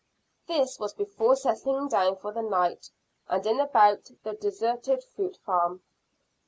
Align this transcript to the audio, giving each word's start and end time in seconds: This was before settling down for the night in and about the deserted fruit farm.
This 0.47 0.79
was 0.79 0.95
before 0.95 1.35
settling 1.35 1.87
down 1.87 2.15
for 2.15 2.31
the 2.31 2.41
night 2.41 2.89
in 3.29 3.45
and 3.47 3.61
about 3.61 4.09
the 4.23 4.33
deserted 4.33 5.03
fruit 5.03 5.37
farm. 5.45 5.83